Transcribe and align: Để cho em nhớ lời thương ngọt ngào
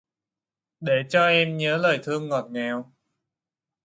Để 0.79 1.03
cho 1.09 1.25
em 1.27 1.57
nhớ 1.57 1.77
lời 1.77 1.99
thương 2.03 2.29
ngọt 2.29 2.47
ngào 2.51 2.93